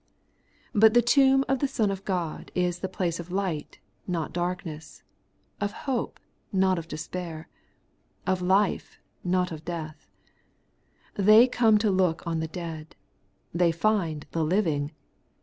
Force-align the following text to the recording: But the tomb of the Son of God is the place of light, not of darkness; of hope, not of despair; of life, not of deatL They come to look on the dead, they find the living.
But 0.73 0.95
the 0.95 1.01
tomb 1.03 1.45
of 1.47 1.59
the 1.59 1.67
Son 1.67 1.91
of 1.91 2.03
God 2.05 2.51
is 2.55 2.79
the 2.79 2.89
place 2.89 3.19
of 3.19 3.29
light, 3.31 3.77
not 4.07 4.29
of 4.29 4.33
darkness; 4.33 5.03
of 5.59 5.71
hope, 5.85 6.19
not 6.51 6.79
of 6.79 6.87
despair; 6.87 7.47
of 8.25 8.41
life, 8.41 8.97
not 9.23 9.51
of 9.51 9.63
deatL 9.63 9.93
They 11.13 11.47
come 11.47 11.77
to 11.77 11.91
look 11.91 12.25
on 12.25 12.39
the 12.39 12.47
dead, 12.47 12.95
they 13.53 13.71
find 13.71 14.25
the 14.31 14.43
living. 14.43 14.91